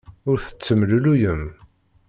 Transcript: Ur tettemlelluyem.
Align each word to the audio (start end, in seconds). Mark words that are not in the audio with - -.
Ur 0.29 0.37
tettemlelluyem. 0.45 1.43